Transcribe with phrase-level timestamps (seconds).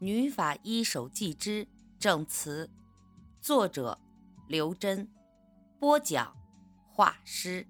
[0.00, 1.66] 女法医手记之
[1.98, 2.70] 证词，
[3.40, 3.98] 作者
[4.46, 5.08] 刘真，
[5.80, 6.36] 播讲
[6.92, 7.66] 画师。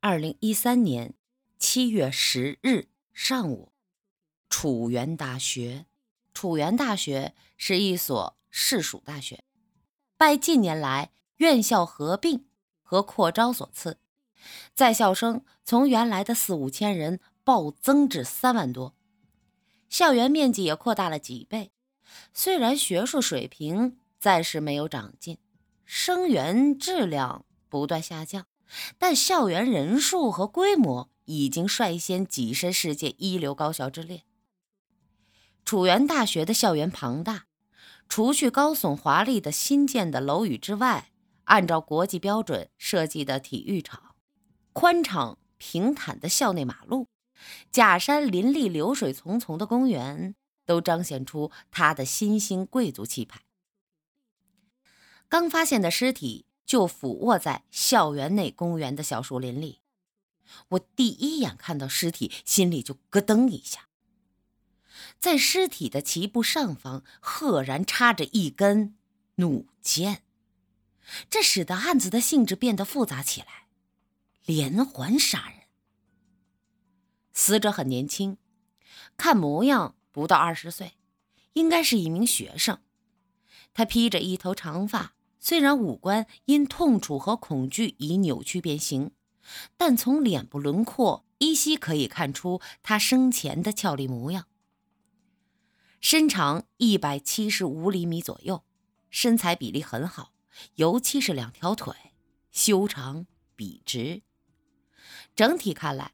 [0.00, 1.14] 二零一三年
[1.58, 3.72] 七月十日上午，
[4.50, 5.86] 楚原大学。
[6.34, 9.42] 楚原大学是一所市属大学，
[10.18, 12.44] 拜近年来院校合并
[12.82, 13.96] 和扩招所赐，
[14.74, 17.20] 在校生从原来的四五千人。
[17.44, 18.94] 暴增至三万多，
[19.88, 21.70] 校园面积也扩大了几倍。
[22.32, 25.38] 虽然学术水平暂时没有长进，
[25.84, 28.46] 生源质量不断下降，
[28.98, 34.24] 但校园人数和规模已经率先跻身世界一流高校之列。
[35.64, 37.46] 楚原大学的校园庞大，
[38.08, 41.10] 除去高耸华丽的新建的楼宇之外，
[41.44, 44.14] 按照国际标准设计的体育场、
[44.72, 47.08] 宽敞平坦的校内马路。
[47.70, 53.40] 假山林立、流水淙淙的公园，都彰显出他的新兴贵族气派。
[55.28, 59.80] 刚发现的尸体就俯卧在校园内公园的小树林里。
[60.68, 63.88] 我第一眼看到尸体，心里就咯噔一下。
[65.18, 68.96] 在尸体的脐部上方，赫然插着一根
[69.36, 70.22] 弩箭，
[71.28, 73.66] 这使得案子的性质变得复杂起来——
[74.46, 75.63] 连环杀人。
[77.36, 78.38] 死者很年轻，
[79.16, 80.92] 看模样不到二十岁，
[81.54, 82.78] 应该是一名学生。
[83.74, 89.10] 他披着一头长发，虽然五官因痛楚和恐惧已扭曲变形，
[89.76, 94.46] 但从脸部轮廓依稀可以看出他生前的俏丽模样。
[96.00, 98.64] 身长一百七十五厘米左右，
[99.10, 100.32] 身材比例很好，
[100.76, 101.92] 尤其是两条腿
[102.52, 104.22] 修长笔直。
[105.34, 106.13] 整体看来。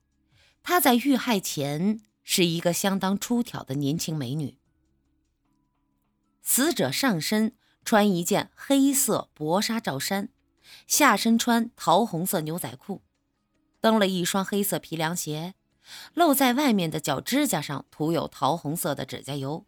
[0.70, 4.56] 她在遇害前是一个相当出挑的年轻美女。
[6.42, 10.28] 死者上身穿一件黑色薄纱罩衫，
[10.86, 13.02] 下身穿桃红色牛仔裤，
[13.80, 15.54] 蹬了一双黑色皮凉鞋，
[16.14, 19.66] 露在外面的脚指甲上涂有桃红色的指甲油，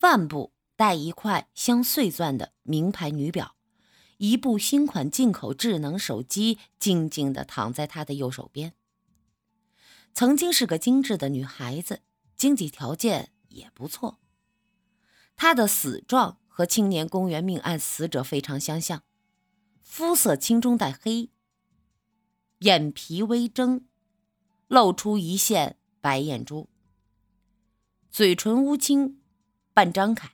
[0.00, 3.54] 腕部戴一块镶碎钻的名牌女表，
[4.16, 8.74] 一部新款进口智能手机静静地躺在她的右手边。
[10.14, 12.02] 曾经是个精致的女孩子，
[12.36, 14.20] 经济条件也不错。
[15.34, 19.02] 她的死状和青年公园命案死者非常相像，
[19.82, 21.30] 肤色青中带黑，
[22.60, 23.86] 眼皮微睁，
[24.68, 26.68] 露出一线白眼珠，
[28.08, 29.20] 嘴唇乌青，
[29.72, 30.30] 半张开，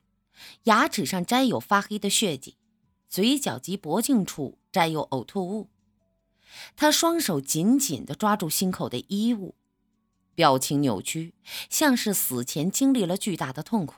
[0.65, 2.55] 牙齿上沾有发黑的血迹，
[3.09, 5.71] 嘴角及脖颈处沾有呕吐物。
[6.75, 9.55] 她双手紧紧地抓住心口的衣物。
[10.41, 11.35] 表情扭曲，
[11.69, 13.93] 像是死前经历了巨大的痛苦。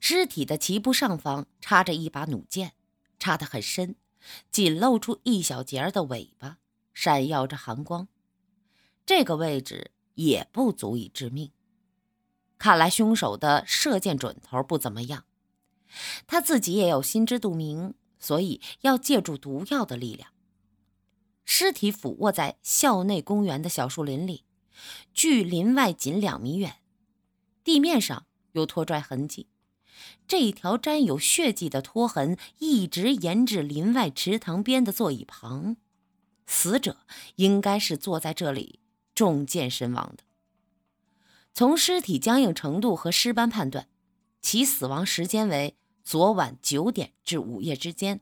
[0.00, 2.72] 尸体的脐部上方插着一把弩箭，
[3.18, 3.94] 插得很深，
[4.50, 6.56] 仅露出一小截的尾巴，
[6.94, 8.08] 闪耀着寒光。
[9.04, 11.50] 这个位置也不足以致命。
[12.56, 15.26] 看来凶手的射箭准头不怎么样。
[16.26, 20.30] 他自己也有心知肚明，所以要借助毒药的力量。
[21.46, 24.44] 尸体俯卧在校内公园的小树林里，
[25.14, 26.76] 距林外仅两米远。
[27.64, 29.46] 地面上有拖拽痕迹，
[30.26, 35.76] 这条沾有血迹的拖痕一直延至林外池塘边的座椅旁。
[36.48, 36.98] 死者
[37.36, 38.80] 应该是坐在这里
[39.14, 40.24] 中箭身亡的。
[41.54, 43.88] 从尸体僵硬程度和尸斑判断，
[44.42, 48.20] 其死亡时间为昨晚九点至午夜之间。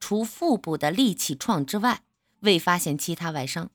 [0.00, 2.02] 除腹部的利器创之外，
[2.40, 3.70] 未发现其他外伤，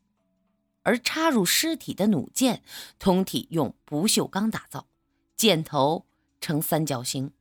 [0.84, 2.63] 而插入尸体的弩箭
[3.00, 4.88] 通体用不锈钢打造，
[5.35, 6.06] 箭头
[6.40, 7.31] 呈三角形。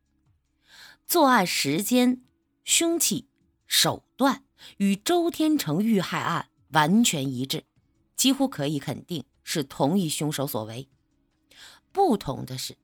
[1.06, 2.22] 作案时间、
[2.64, 3.28] 凶器、
[3.66, 4.44] 手段
[4.78, 7.64] 与周天成遇害案完全一致，
[8.16, 10.88] 几乎可以肯定是同一凶手所为。
[11.92, 12.78] 不同的是，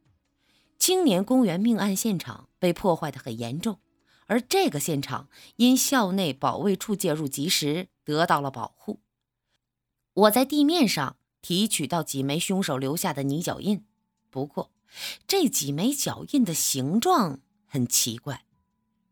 [0.78, 3.80] 青年公园命案现场被破坏的很严重，
[4.28, 7.88] 而这个现场因校内保卫处介入及时。
[8.08, 9.00] 得到了保护。
[10.14, 13.84] 我在地面上提取到几枚凶手留下的泥脚印，
[14.30, 14.72] 不过
[15.26, 18.46] 这几枚脚印的形状很奇怪，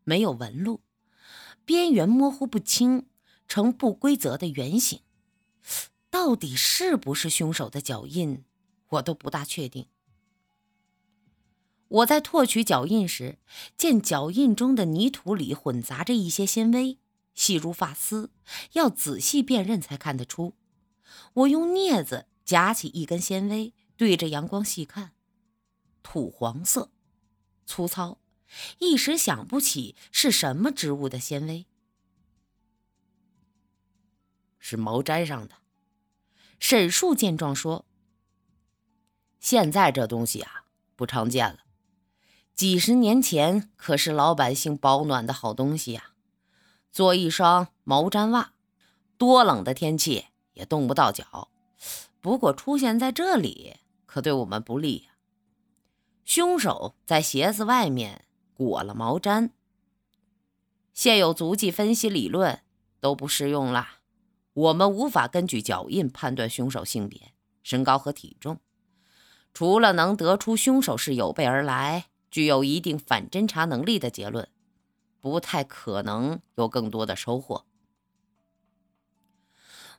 [0.03, 0.81] 没有纹路，
[1.63, 3.05] 边缘模糊不清，
[3.47, 5.01] 呈不规则的圆形。
[6.09, 8.43] 到底是不是凶手的脚印，
[8.89, 9.85] 我都不大确定。
[11.89, 13.39] 我在拓取脚印时，
[13.77, 16.99] 见脚印中的泥土里混杂着一些纤维。
[17.33, 18.31] 细如发丝，
[18.73, 20.55] 要仔细辨认才看得出。
[21.33, 25.13] 我用镊子夹起一根纤维，对着阳光细看，
[26.01, 26.89] 土黄色，
[27.67, 28.19] 粗糙，
[28.79, 31.67] 一时想不起是什么植物的纤维。
[34.57, 35.57] 是毛毡上的。
[36.59, 37.85] 沈树见状说
[39.39, 41.66] ：“现在这东西啊，不常见了。
[42.57, 46.05] 几十年前可是老百姓保暖的好东西呀，
[46.91, 48.53] 做一双毛毡袜，
[49.15, 51.49] 多冷的天气也冻不到脚。
[52.19, 53.75] 不过出现在这里，
[54.07, 55.11] 可对我们不利呀。
[56.25, 58.25] 凶手在鞋子外面
[58.55, 59.51] 裹了毛毡，
[60.95, 62.61] 现有足迹分析理论
[62.99, 63.87] 都不适用了。”
[64.55, 68.59] 我们无法根据脚印判断凶手性别、身高和体重，
[69.53, 72.07] 除了能得出凶手是有备而来、
[72.37, 74.47] 具有一定反侦查能力的结论，
[75.19, 77.65] 不太可能有更多的收获。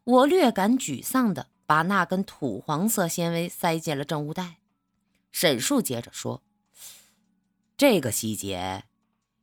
[0.05, 4.61] 我略感沮丧地把那根土黄色纤维塞进了证物袋。
[5.32, 6.44] 沈树接着说
[7.76, 8.85] ：“这个细节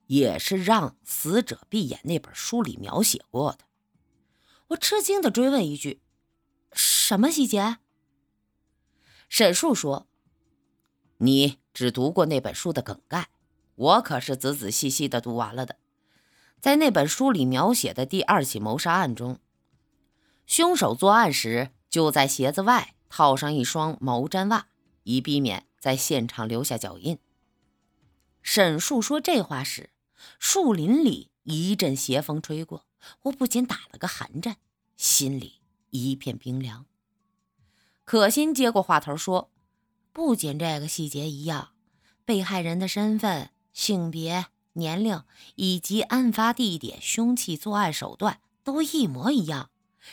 [0.08, 3.66] 也是让死者闭眼那本书里描写过的。”
[4.72, 6.02] 我吃惊的追问一句
[6.72, 7.80] ：“什么细节？”
[9.28, 10.08] 沈树说
[11.20, 13.28] ：“你只读过那本书的梗概，
[13.76, 15.76] 我可是仔仔细细的读完了的。
[16.62, 19.40] 在那本书里描写的第二起谋杀案中，
[20.48, 24.68] 凶手作案时就在鞋子外套上一双毛毡袜，
[25.04, 27.20] 以避免在现场留下脚印。”
[28.42, 29.90] 沈树说这话时，
[30.40, 32.86] 树林里一阵邪风吹过。
[33.24, 34.56] 我不禁打了个寒战，
[34.96, 36.86] 心里一片冰凉。
[38.06, 39.52] 可心接过话头说
[40.16, 41.74] ：“不仅这个细节一样，
[42.24, 45.22] 被害人的身份、性别、年龄
[45.56, 49.72] 以及案发地点、凶器、作案手段都一模一样，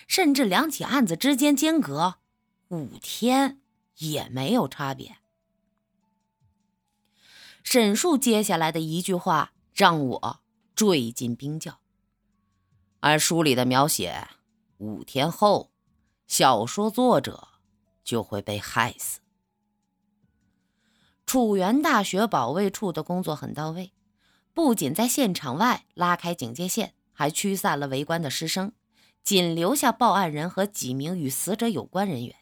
[0.09, 2.17] 甚至两起案子之间间隔
[2.71, 3.61] 五天
[3.99, 5.19] 也没有差别。”
[7.63, 10.41] 沈树接下来的一句话让我
[10.75, 11.79] 坠进冰窖。
[12.99, 14.27] 按书里的描写，
[14.79, 15.71] 五天后，
[16.27, 17.47] 小说作者
[18.03, 19.22] 就会被害死。
[21.33, 23.95] 楚原大学保卫处的工作很到位，
[24.53, 28.73] 不仅在现场外拉开警戒线，还驱散了围观的师生，
[29.23, 32.37] 仅留下报案人和几名与死者有关人员，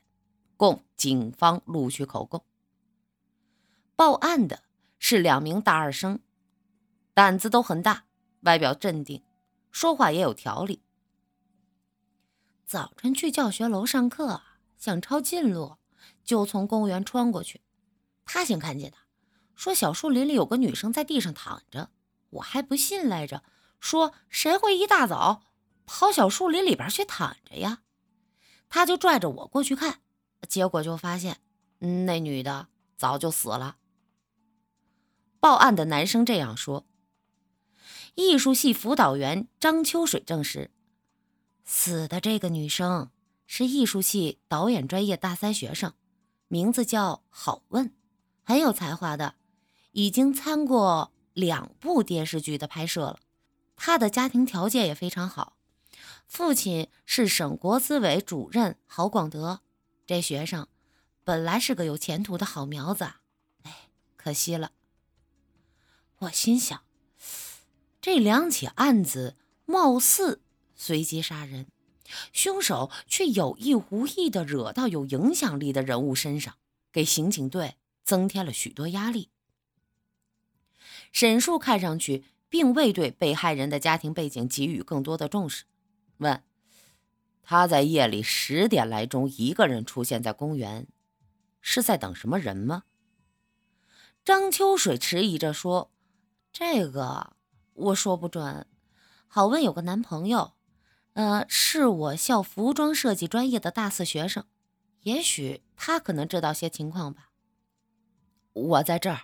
[0.56, 2.42] 供警方录取口供。
[3.94, 4.64] 报案的
[4.98, 6.19] 是两名大二生，
[7.14, 8.06] 胆子都很大，
[8.40, 9.22] 外表镇定。
[9.70, 10.82] 说话也有条理。
[12.66, 14.42] 早晨去教学楼上课，
[14.76, 15.76] 想抄近路，
[16.25, 17.60] 就从公园穿过去。
[18.25, 18.96] 他先看见的，
[19.55, 21.90] 说小树林里有个女生在地上躺着。
[22.31, 23.43] 我还不信来着，
[23.81, 25.43] 说谁会一大早
[25.84, 27.82] 跑小树林里边去躺着呀？
[28.69, 30.00] 他就拽着我过去看，
[30.49, 31.40] 结果就发现
[31.78, 33.78] 那女的早就死了。
[35.40, 36.87] 报案的男生这样说。
[38.16, 40.70] 艺术系辅导员张秋水证实，
[41.64, 43.11] 死的这个女生
[43.46, 45.94] 是艺术系导演专业大三学生，
[46.49, 47.94] 名字叫郝问，
[48.50, 49.37] 很有才华的，
[49.93, 53.20] 已经参过两部电视剧的拍摄了。
[53.76, 55.56] 他的家庭条件也非常好，
[56.26, 59.61] 父亲是省国资委主任郝广德。
[60.05, 60.67] 这学生
[61.23, 63.04] 本来是个有前途的好苗子，
[63.62, 64.73] 哎，可惜了。
[66.19, 66.83] 我心想。
[68.00, 70.42] 这两起案子貌似
[70.75, 71.69] 随机杀人，
[72.33, 76.57] 凶手却有意无意地惹到有影响力的人物身上，
[76.90, 77.76] 给刑警队
[78.11, 79.31] 增添了许多压力。
[81.12, 85.62] 沈树看上去并未对被害人的家庭背景给予更多的重视，
[86.17, 86.43] 问
[87.45, 90.88] ：“他在夜里十点来钟一个人出现在公园，
[91.61, 92.83] 是在等什么人吗？”
[94.25, 95.93] 张秋水迟疑着说
[96.52, 97.37] ：“这个。”
[97.75, 98.67] 我说不准，
[99.26, 100.52] 郝问有个男朋友，
[101.14, 104.45] 呃，是我校服装设计专业的大四学生，
[105.02, 107.29] 也许他可能知道些情况吧。
[108.52, 109.23] 我在这儿。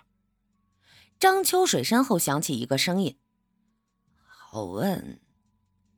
[1.19, 3.17] 张秋水身后响起一个声音
[4.25, 5.19] ：“好问，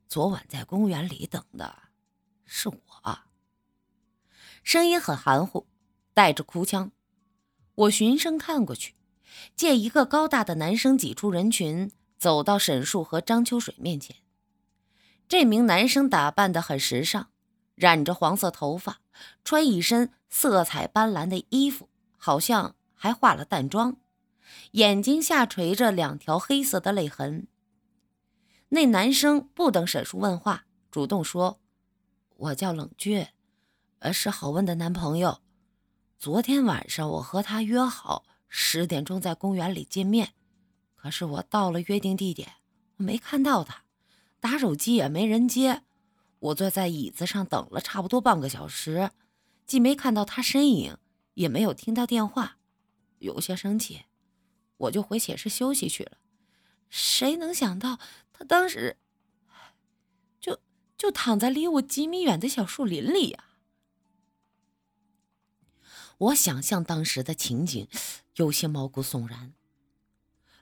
[0.08, 1.84] 昨晚在公园里等的
[2.44, 3.18] 是我。”
[4.64, 5.66] 声音很含糊，
[6.14, 6.92] 带着哭腔。
[7.74, 8.94] 我循声看过去，
[9.56, 11.92] 见一个高大的男生挤出人群。
[12.18, 14.14] 走到沈树和张秋水面前，
[15.26, 17.30] 这名男生打扮得很时尚，
[17.74, 19.00] 染着黄色头发，
[19.42, 23.96] 穿一身色彩斑斓的衣服，好像还化了淡妆，
[24.72, 27.46] 眼睛下垂着两条黑色的泪痕。
[28.68, 31.58] 那男生不等沈树问话，主动说
[32.36, 33.28] ：“我叫冷倔，
[34.00, 35.40] 呃，是郝问的男朋友。
[36.18, 40.34] 昨天晚上我和他约好十点钟在公园里见面，
[40.94, 42.56] 可是我到了约定地点，
[42.96, 43.84] 没看到他，
[44.40, 45.84] 打手机也没人接。
[46.40, 49.10] 我坐在椅子上等了差不多半个小时，
[49.66, 50.98] 既没看到他身影，
[51.32, 52.58] 也没有听到电话，
[53.20, 54.02] 有些生气，
[54.76, 56.18] 我就回寝室休息去了。
[56.90, 57.98] 谁能想到
[58.32, 58.98] 他当时
[60.40, 60.60] 就
[60.98, 63.44] 就躺在离我几米远的小树林里呀？
[66.18, 67.88] 我想象当时的情景，
[68.34, 69.54] 有些毛骨悚然。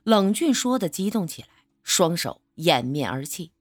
[0.05, 1.49] 冷峻说的激动起来，
[1.83, 3.53] 双手掩面而泣。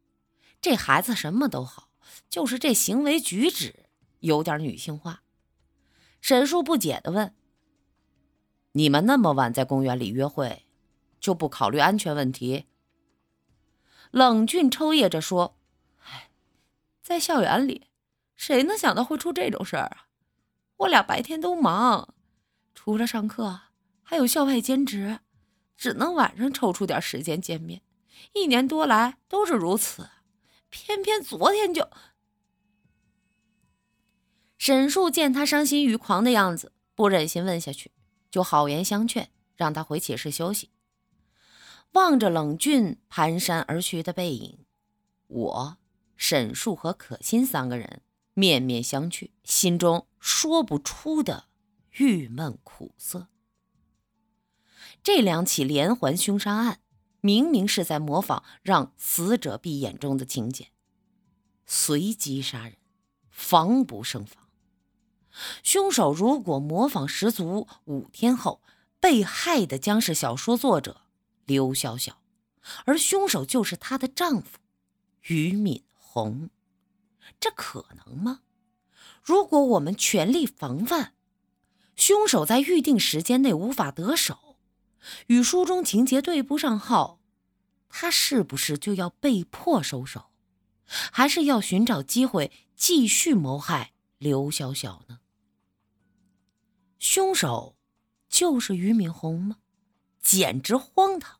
[0.61, 1.89] 这孩子什么都好，
[2.29, 3.87] 就是这行为举止
[4.19, 5.23] 有点女性化。
[6.21, 7.33] 沈树不解的问
[8.73, 10.65] ：“你们那么晚在公园里约会，
[11.19, 12.65] 就不考虑安全问题？”
[14.11, 15.57] 冷峻抽噎着说
[16.05, 16.29] ：“哎，
[17.01, 17.87] 在校园里，
[18.35, 20.07] 谁能想到会出这种事儿啊？”
[20.77, 22.13] 我俩白天都忙，
[22.75, 23.61] 除了上课，
[24.03, 25.19] 还有校外兼职，
[25.75, 27.81] 只能晚上抽出点时间见面。
[28.33, 30.09] 一年多来都是如此，
[30.69, 31.89] 偏偏昨天就……
[34.59, 37.91] 沈树见他伤心欲狂的样子，不忍心问下去，
[38.37, 40.69] 就好言相劝，让他回寝室休息。
[41.93, 44.59] 望着冷峻蹒跚而去的背影，
[45.25, 45.77] 我、
[46.15, 48.03] 沈树和可心三个人。
[48.35, 51.45] 面面相觑，心中说不出的
[51.93, 53.29] 郁闷苦涩。
[55.01, 56.81] 这两起连环凶杀案，
[57.21, 60.67] 明明是在模仿让死者闭眼中的情节，
[61.65, 62.77] 随机杀人，
[63.31, 64.46] 防不胜防。
[65.63, 68.61] 凶手如果模仿十足，五天后
[68.99, 71.01] 被害的将是小说作者
[71.45, 72.19] 刘晓晓，
[72.85, 74.57] 而凶手就是她的丈夫
[75.21, 76.49] 俞敏洪。
[77.39, 78.39] 这可能吗？
[79.21, 81.13] 如果我们全力防范，
[81.95, 84.55] 凶手在预定时间内无法得手，
[85.27, 87.19] 与书中情节对不上号，
[87.89, 90.29] 他是不是就要被迫收手，
[90.85, 95.19] 还是要寻找机会继续谋害刘小小呢？
[96.99, 97.75] 凶手
[98.27, 99.57] 就是俞敏洪吗？
[100.21, 101.39] 简直荒唐！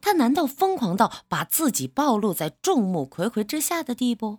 [0.00, 4.38] 他难道疯狂到把自己暴露在众目睽睽之下的地步？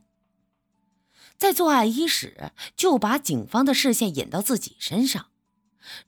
[1.38, 5.28] 在作案伊始就把警方的视线引到自己身上，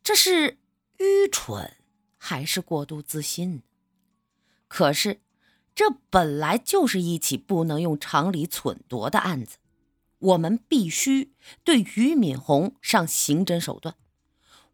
[0.02, 0.58] 这是
[0.98, 1.76] 愚蠢
[2.18, 3.62] 还是过度自信？
[4.70, 5.20] 可是，
[5.76, 9.58] 这本来就是一起不能用常理忖度的案子，
[10.20, 11.34] 我们必须
[11.64, 13.96] 对俞敏洪上刑侦手段。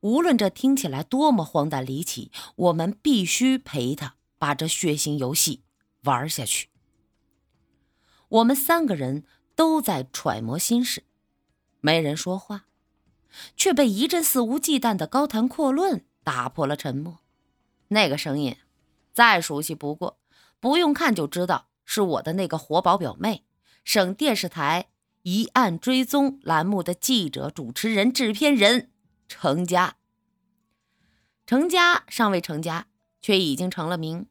[0.04, 5.64] 无论这听起来多么荒诞离奇，我们必须陪他把这血腥游戏
[6.04, 6.70] 玩下去。
[8.30, 9.26] 我们三个人。
[9.56, 11.04] 都在揣摩心事，
[11.80, 12.66] 没人说话，
[13.56, 17.20] 却被一阵肆无忌惮的高谈阔论打破了沉默。
[17.90, 18.58] 那个声音
[19.14, 20.18] 再熟悉不过，
[20.60, 23.46] 不用看就知道是我的那个活宝表妹，
[23.84, 24.88] 省电视台
[25.22, 28.90] 疑案追踪栏目的记者、主持人、制片人
[29.36, 29.96] 成家，
[31.48, 32.86] 成家尚未成家，
[33.20, 34.28] 却已经成了名，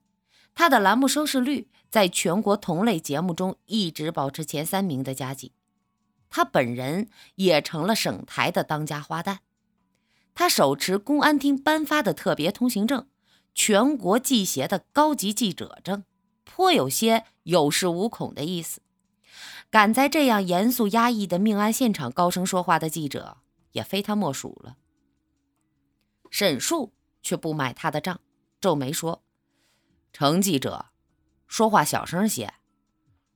[0.55, 1.69] 他的栏目收视率。
[1.91, 5.53] 在全国同类节目中一直保持前三名的佳绩，
[6.31, 9.39] 他本人也成了省台的当家花旦。
[10.35, 13.07] 他手持公安厅颁发的特别通行证、
[13.55, 16.05] 全国记协的高级记者证，
[16.45, 18.81] 颇有些有恃无恐的意思。
[19.69, 23.37] 敢在这样严肃压抑的命案现场高声说话的记者，
[23.73, 24.79] 也非他莫属了。
[26.33, 28.19] 沈树却不买他的账，
[28.59, 29.23] 皱眉说
[30.15, 30.87] ：“程记者。”
[31.47, 32.55] 说话小声些。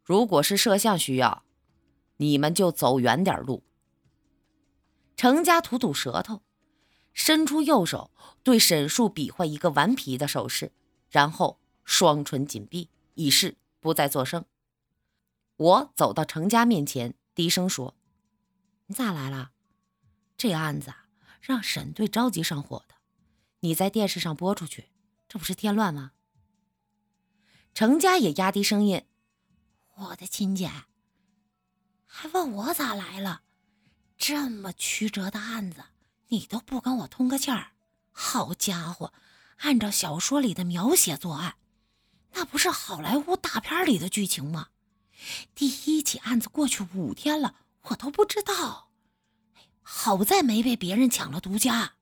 [0.03, 1.45] 如果是摄像需要，
[2.17, 3.63] 你们就走远点路。
[5.15, 6.41] 程家吐吐舌头，
[7.13, 8.11] 伸出右手
[8.43, 10.73] 对沈树比划一个顽皮的手势，
[11.11, 14.47] 然后双唇紧闭，以示不再作声。
[15.59, 17.95] 我走到程家面前，低声说
[18.89, 19.51] ：“你咋来了？
[20.39, 20.95] 这案子，
[21.43, 22.86] 让沈队着急上火。
[23.61, 24.91] 你在电视上播出去，
[25.29, 26.13] 这不是添乱吗？”
[27.75, 29.05] 程家也压低声音
[29.97, 30.71] ：“我的亲姐，
[32.07, 33.43] 还问我咋来了？
[34.17, 35.85] 这么曲折的案子，
[36.29, 37.73] 你都不跟我通个气儿？
[38.13, 39.13] 好家伙，
[39.59, 41.57] 按照小说里的描写作案，
[42.33, 44.69] 那不是好莱坞大片里的剧情吗？
[45.55, 48.91] 第一起案子过去五天了，我都不知道。
[49.83, 51.96] 好在没被别人抢了独家。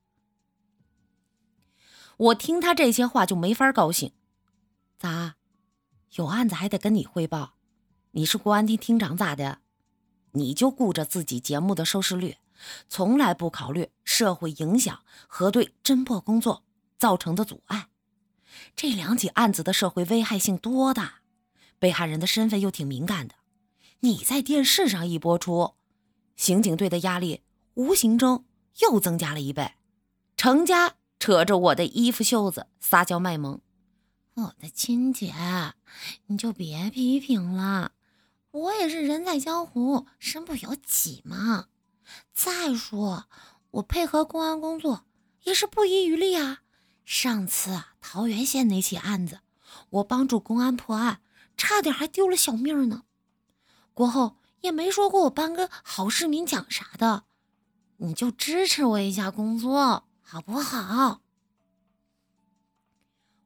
[2.17, 4.11] 我听他这些话就没法高兴，
[4.97, 5.35] 咋？”
[6.15, 7.55] 有案子还得跟你汇报，
[8.11, 9.59] 你是公安厅厅长咋的？
[10.31, 12.37] 你就顾着自己节目的收视率，
[12.87, 16.63] 从来不考虑社会影响和对侦破工作
[16.97, 17.87] 造成的阻碍。
[18.75, 21.21] 这两起案子的社会危害性多大？
[21.79, 23.35] 被害人的身份又挺敏感的，
[23.99, 25.73] 你在电视上一播出，
[26.37, 27.41] 刑警队的压力
[27.73, 28.45] 无形中
[28.79, 29.73] 又增加了一倍。
[30.37, 30.95] 程家
[31.25, 33.59] 扯着我的衣服袖子撒娇卖萌
[34.37, 35.33] ：“我的亲姐，
[36.27, 37.93] 你就别批评了，
[38.51, 41.65] 我也是人在江湖，身不由己嘛。
[42.31, 43.25] 再说，
[43.71, 45.05] 我配合公安工作
[45.45, 46.59] 也是不遗余力啊。
[47.05, 49.39] 上次啊，桃源县那起案子，
[49.89, 51.21] 我帮助公安破案。”
[51.57, 53.01] 差点还丢了小命呢，
[53.95, 57.23] 过后也没说过我颁个好市民奖啥的，
[57.97, 61.21] 你就支持我一下工作好不好？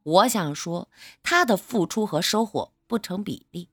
[0.01, 0.89] 我想说，
[1.21, 3.69] 他的付出和收获不成比例，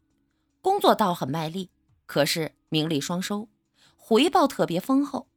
[0.61, 1.71] 工作倒很卖力，
[2.05, 3.49] 可是名利双收，
[3.95, 5.29] 回报特别丰厚，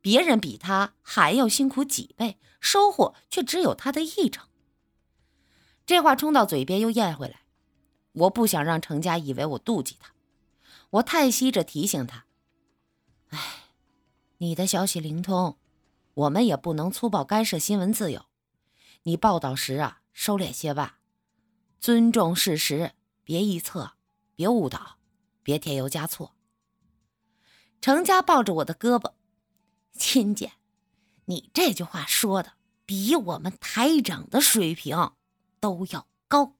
[0.00, 4.48] 别人比他还要辛苦几倍，收获却只有他的一成。
[5.84, 7.42] 这话冲到嘴边又咽回来。
[8.12, 10.14] 我不想让程家以为我妒忌他，
[10.90, 12.24] 我叹息着提醒他
[13.28, 13.64] ：“哎，
[14.38, 15.58] 你的消息灵通，
[16.18, 18.26] 我们也不能粗暴干涉新闻自由。
[19.04, 20.98] 你报道时啊，收敛些吧，
[21.78, 23.92] 尊重事实，别臆测，
[24.34, 24.98] 别误导，
[25.44, 26.30] 别添油加醋。”
[27.80, 29.12] 程家抱着我的胳膊
[29.96, 30.54] ：“亲姐，
[31.26, 35.12] 你这句话说的比我们台长的水平
[35.60, 36.56] 都要高。”